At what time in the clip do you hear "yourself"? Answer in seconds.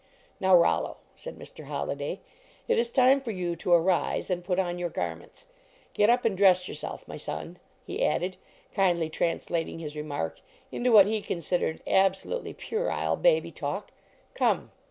6.67-7.07